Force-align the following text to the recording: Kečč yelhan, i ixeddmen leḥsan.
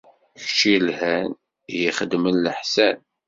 Kečč 0.39 0.59
yelhan, 0.71 1.29
i 1.37 1.75
ixeddmen 1.89 2.37
leḥsan. 2.45 2.97